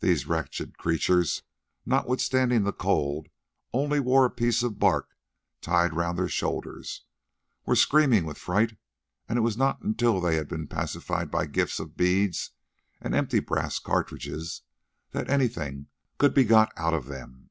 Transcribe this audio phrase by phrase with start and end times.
[0.00, 1.44] These wretched creatures,
[1.84, 3.28] who notwithstanding the cold
[3.72, 5.10] only wore a piece of bark
[5.60, 7.04] tied round their shoulders,
[7.64, 8.76] were screaming with fright,
[9.28, 12.50] and it was not until they had been pacified by gifts of beads
[13.00, 14.62] and empty brass cartridges
[15.12, 15.86] that anything
[16.18, 17.50] could be got out of them.